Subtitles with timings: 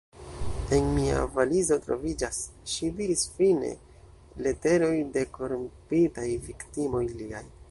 [0.77, 2.39] En mia valizo troviĝas,
[2.73, 3.71] ŝi diris fine,
[4.47, 7.49] leteroj de korrompitaj viktimoj liaj.